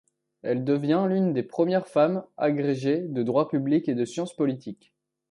Elle 0.41 0.63
devient 0.63 1.05
l'une 1.07 1.31
des 1.31 1.43
premières 1.43 1.85
femmes 1.85 2.25
agrégées 2.35 3.01
de 3.07 3.21
droit 3.21 3.47
public 3.49 3.87
et 3.87 3.93
de 3.93 4.03
science 4.03 4.33
politique. 4.35 4.95